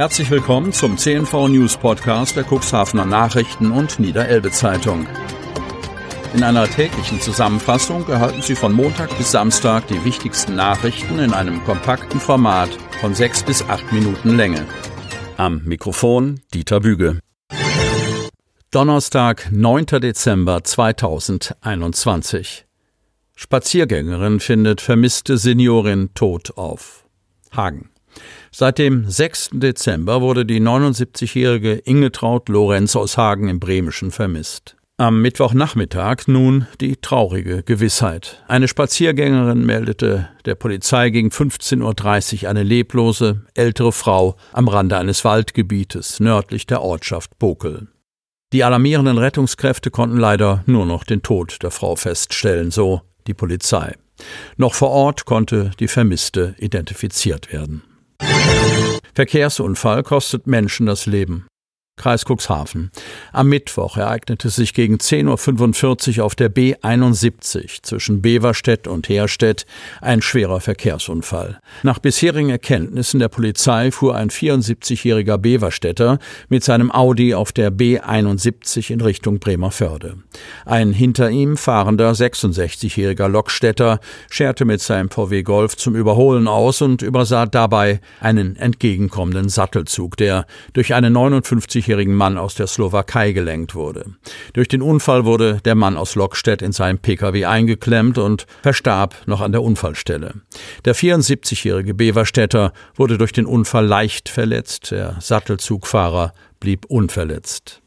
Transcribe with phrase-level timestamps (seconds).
[0.00, 5.06] Herzlich willkommen zum CNV News Podcast der Cuxhavener Nachrichten und Niederelbe Zeitung.
[6.32, 11.62] In einer täglichen Zusammenfassung erhalten Sie von Montag bis Samstag die wichtigsten Nachrichten in einem
[11.64, 12.70] kompakten Format
[13.02, 14.66] von sechs bis acht Minuten Länge.
[15.36, 17.18] Am Mikrofon Dieter Büge.
[18.70, 19.84] Donnerstag, 9.
[20.00, 22.64] Dezember 2021.
[23.36, 27.04] Spaziergängerin findet vermisste Seniorin tot auf.
[27.54, 27.90] Hagen.
[28.52, 29.50] Seit dem 6.
[29.52, 34.76] Dezember wurde die 79-jährige Ingetraut Lorenz aus Hagen im Bremischen vermisst.
[34.96, 38.44] Am Mittwochnachmittag nun die traurige Gewissheit.
[38.48, 45.24] Eine Spaziergängerin meldete der Polizei gegen 15.30 Uhr eine leblose, ältere Frau am Rande eines
[45.24, 47.88] Waldgebietes nördlich der Ortschaft Bokel.
[48.52, 53.94] Die alarmierenden Rettungskräfte konnten leider nur noch den Tod der Frau feststellen, so die Polizei.
[54.58, 57.84] Noch vor Ort konnte die Vermisste identifiziert werden.
[59.14, 61.46] Verkehrsunfall kostet Menschen das Leben.
[62.00, 62.90] Kreis Cuxhaven.
[63.30, 69.66] Am Mittwoch ereignete sich gegen 10.45 Uhr auf der B71 zwischen Beverstedt und Herstedt
[70.00, 71.60] ein schwerer Verkehrsunfall.
[71.82, 78.90] Nach bisherigen Erkenntnissen der Polizei fuhr ein 74-jähriger Beverstädter mit seinem Audi auf der B71
[78.90, 80.14] in Richtung Bremerförde.
[80.64, 87.02] Ein hinter ihm fahrender 66-jähriger Lokstädter scherte mit seinem VW Golf zum Überholen aus und
[87.02, 93.74] übersah dabei einen entgegenkommenden Sattelzug, der durch eine 59 jährigen Mann aus der Slowakei gelenkt
[93.74, 94.06] wurde.
[94.52, 99.40] Durch den Unfall wurde der Mann aus Lockstedt in seinem Pkw eingeklemmt und verstarb noch
[99.40, 100.34] an der Unfallstelle.
[100.84, 107.82] Der 74-jährige Beverstädter wurde durch den Unfall leicht verletzt, der Sattelzugfahrer blieb unverletzt.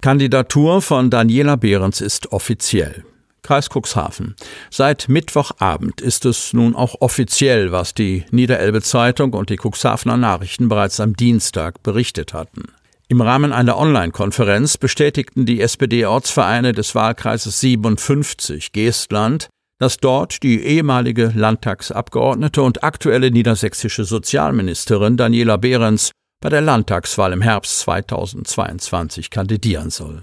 [0.00, 3.04] Kandidatur von Daniela Behrens ist offiziell.
[3.42, 4.36] Kreis Cuxhaven.
[4.70, 10.68] Seit Mittwochabend ist es nun auch offiziell, was die Niederelbe Zeitung und die Cuxhavener Nachrichten
[10.68, 12.64] bereits am Dienstag berichtet hatten.
[13.06, 19.48] Im Rahmen einer Online-Konferenz bestätigten die SPD-Ortsvereine des Wahlkreises 57 Geestland,
[19.78, 27.42] dass dort die ehemalige Landtagsabgeordnete und aktuelle niedersächsische Sozialministerin Daniela Behrens bei der Landtagswahl im
[27.42, 30.22] Herbst 2022 kandidieren soll.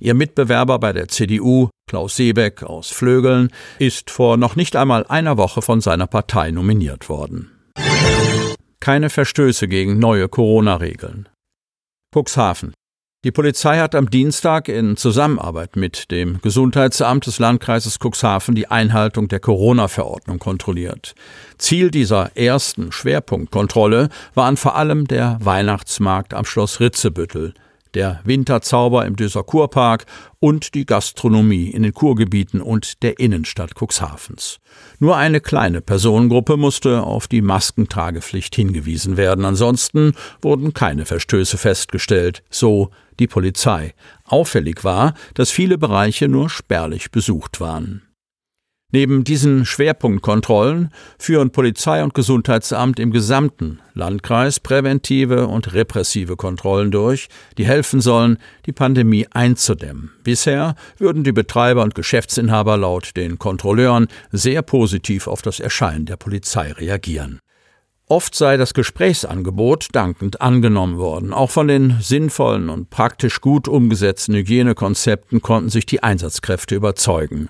[0.00, 5.36] Ihr Mitbewerber bei der CDU, Klaus Seebeck aus Flögeln, ist vor noch nicht einmal einer
[5.36, 7.50] Woche von seiner Partei nominiert worden.
[8.80, 11.28] Keine Verstöße gegen neue Corona-Regeln.
[12.14, 12.74] Cuxhaven.
[13.24, 19.28] Die Polizei hat am Dienstag in Zusammenarbeit mit dem Gesundheitsamt des Landkreises Cuxhaven die Einhaltung
[19.28, 21.14] der Corona-Verordnung kontrolliert.
[21.56, 27.54] Ziel dieser ersten Schwerpunktkontrolle waren vor allem der Weihnachtsmarkt am Schloss Ritzebüttel,
[27.94, 30.06] der Winterzauber im Döser Kurpark
[30.38, 34.58] und die Gastronomie in den Kurgebieten und der Innenstadt Cuxhavens.
[34.98, 39.44] Nur eine kleine Personengruppe musste auf die Maskentragepflicht hingewiesen werden.
[39.44, 43.94] Ansonsten wurden keine Verstöße festgestellt, so die Polizei.
[44.24, 48.02] Auffällig war, dass viele Bereiche nur spärlich besucht waren.
[48.94, 57.28] Neben diesen Schwerpunktkontrollen führen Polizei und Gesundheitsamt im gesamten Landkreis präventive und repressive Kontrollen durch,
[57.56, 58.36] die helfen sollen,
[58.66, 60.10] die Pandemie einzudämmen.
[60.22, 66.18] Bisher würden die Betreiber und Geschäftsinhaber laut den Kontrolleuren sehr positiv auf das Erscheinen der
[66.18, 67.38] Polizei reagieren.
[68.08, 71.32] Oft sei das Gesprächsangebot dankend angenommen worden.
[71.32, 77.48] Auch von den sinnvollen und praktisch gut umgesetzten Hygienekonzepten konnten sich die Einsatzkräfte überzeugen.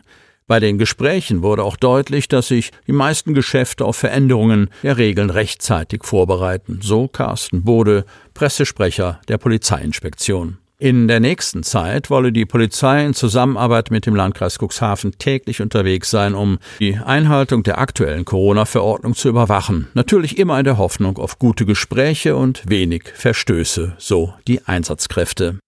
[0.52, 5.30] Bei den Gesprächen wurde auch deutlich, dass sich die meisten Geschäfte auf Veränderungen der Regeln
[5.30, 8.04] rechtzeitig vorbereiten, so Carsten Bode,
[8.34, 10.58] Pressesprecher der Polizeiinspektion.
[10.78, 16.10] In der nächsten Zeit wolle die Polizei in Zusammenarbeit mit dem Landkreis Cuxhaven täglich unterwegs
[16.10, 19.88] sein, um die Einhaltung der aktuellen Corona-Verordnung zu überwachen.
[19.94, 25.60] Natürlich immer in der Hoffnung auf gute Gespräche und wenig Verstöße, so die Einsatzkräfte.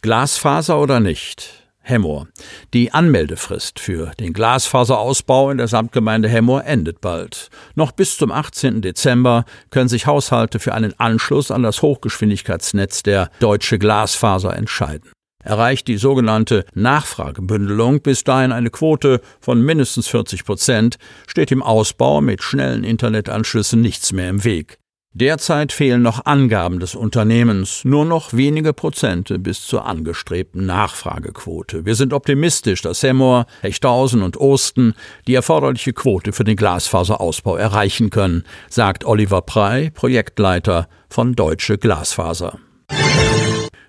[0.00, 1.61] Glasfaser oder nicht?
[1.82, 2.28] Hemmoor.
[2.72, 7.50] Die Anmeldefrist für den Glasfaserausbau in der Samtgemeinde Hemmoor endet bald.
[7.74, 8.82] Noch bis zum 18.
[8.82, 15.10] Dezember können sich Haushalte für einen Anschluss an das Hochgeschwindigkeitsnetz der Deutsche Glasfaser entscheiden.
[15.42, 22.20] Erreicht die sogenannte Nachfragebündelung bis dahin eine Quote von mindestens 40 Prozent, steht im Ausbau
[22.20, 24.78] mit schnellen Internetanschlüssen nichts mehr im Weg.
[25.14, 31.84] Derzeit fehlen noch Angaben des Unternehmens, nur noch wenige Prozente bis zur angestrebten Nachfragequote.
[31.84, 34.94] Wir sind optimistisch, dass Hemmoor, Hechthausen und Osten
[35.26, 42.58] die erforderliche Quote für den Glasfaserausbau erreichen können, sagt Oliver Prey, Projektleiter von Deutsche Glasfaser.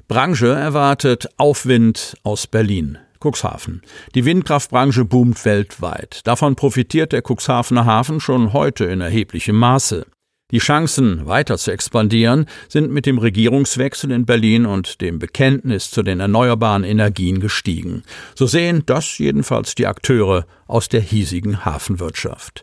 [0.09, 2.97] Branche erwartet Aufwind aus Berlin.
[3.23, 3.81] Cuxhaven.
[4.15, 6.19] Die Windkraftbranche boomt weltweit.
[6.25, 10.05] Davon profitiert der Cuxhavener Hafen schon heute in erheblichem Maße.
[10.53, 16.03] Die Chancen, weiter zu expandieren, sind mit dem Regierungswechsel in Berlin und dem Bekenntnis zu
[16.03, 18.03] den erneuerbaren Energien gestiegen.
[18.35, 22.61] So sehen das jedenfalls die Akteure aus der hiesigen Hafenwirtschaft.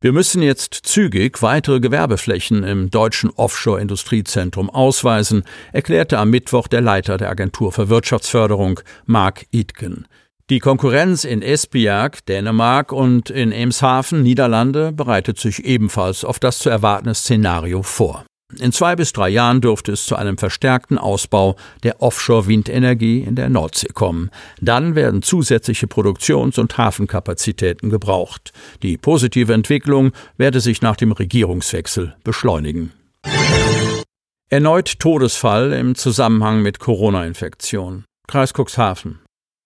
[0.00, 5.42] Wir müssen jetzt zügig weitere Gewerbeflächen im deutschen Offshore-Industriezentrum ausweisen,
[5.72, 10.06] erklärte am Mittwoch der Leiter der Agentur für Wirtschaftsförderung, Mark Itken.
[10.52, 16.68] Die Konkurrenz in Esbjerg, Dänemark und in Emshaven, Niederlande, bereitet sich ebenfalls auf das zu
[16.68, 18.26] erwartende Szenario vor.
[18.60, 23.48] In zwei bis drei Jahren dürfte es zu einem verstärkten Ausbau der Offshore-Windenergie in der
[23.48, 24.28] Nordsee kommen.
[24.60, 28.52] Dann werden zusätzliche Produktions- und Hafenkapazitäten gebraucht.
[28.82, 32.92] Die positive Entwicklung werde sich nach dem Regierungswechsel beschleunigen.
[34.50, 38.04] Erneut Todesfall im Zusammenhang mit Corona-Infektion.
[38.28, 39.20] Kreis Cuxhaven.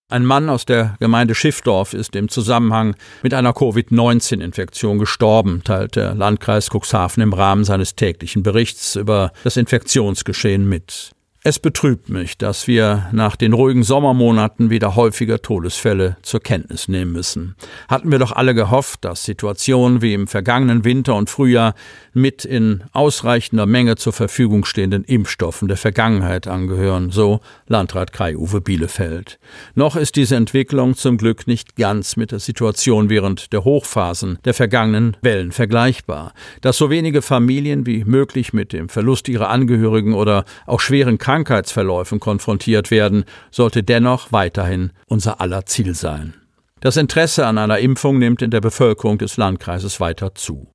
[0.08, 2.94] Ein Mann aus der Gemeinde Schiffdorf ist im Zusammenhang
[3.24, 9.56] mit einer Covid-19-Infektion gestorben, teilt der Landkreis Cuxhaven im Rahmen seines täglichen Berichts über das
[9.56, 11.15] Infektionsgeschehen mit.
[11.48, 17.12] Es betrübt mich, dass wir nach den ruhigen Sommermonaten wieder häufiger Todesfälle zur Kenntnis nehmen
[17.12, 17.54] müssen.
[17.88, 21.76] Hatten wir doch alle gehofft, dass Situationen wie im vergangenen Winter und Frühjahr
[22.12, 27.38] mit in ausreichender Menge zur Verfügung stehenden Impfstoffen der Vergangenheit angehören, so
[27.68, 29.38] Landrat Kai-Uwe Bielefeld.
[29.76, 34.54] Noch ist diese Entwicklung zum Glück nicht ganz mit der Situation während der Hochphasen der
[34.54, 36.34] vergangenen Wellen vergleichbar.
[36.60, 41.35] Dass so wenige Familien wie möglich mit dem Verlust ihrer Angehörigen oder auch schweren Krankheiten
[41.36, 46.32] Krankheitsverläufen konfrontiert werden, sollte dennoch weiterhin unser aller Ziel sein.
[46.80, 50.66] Das Interesse an einer Impfung nimmt in der Bevölkerung des Landkreises weiter zu.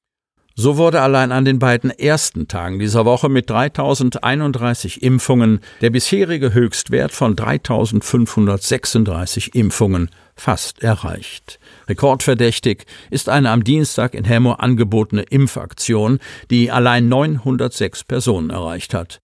[0.54, 6.54] So wurde allein an den beiden ersten Tagen dieser Woche mit 3031 Impfungen der bisherige
[6.54, 11.60] Höchstwert von 3536 Impfungen fast erreicht.
[11.88, 16.20] Rekordverdächtig ist eine am Dienstag in Hemmo angebotene Impfaktion,
[16.52, 19.22] die allein 906 Personen erreicht hat.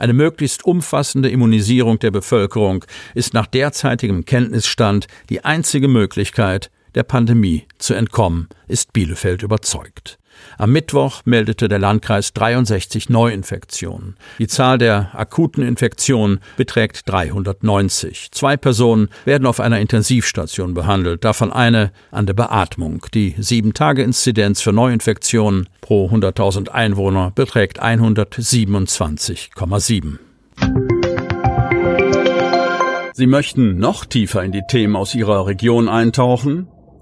[0.00, 7.66] Eine möglichst umfassende Immunisierung der Bevölkerung ist nach derzeitigem Kenntnisstand die einzige Möglichkeit, der Pandemie
[7.76, 10.18] zu entkommen, ist Bielefeld überzeugt.
[10.58, 14.16] Am Mittwoch meldete der Landkreis 63 Neuinfektionen.
[14.38, 18.28] Die Zahl der akuten Infektionen beträgt 390.
[18.30, 23.06] Zwei Personen werden auf einer Intensivstation behandelt, davon eine an der Beatmung.
[23.14, 30.18] Die Sieben-Tage-Inzidenz für Neuinfektionen pro 100.000 Einwohner beträgt 127,7.
[33.12, 36.68] Sie möchten noch tiefer in die Themen aus Ihrer Region eintauchen?